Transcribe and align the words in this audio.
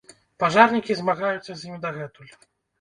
Пажарнікі 0.43 0.97
змагаюцца 1.03 1.45
з 1.55 1.61
ім 1.71 1.79
дагэтуль. 1.87 2.37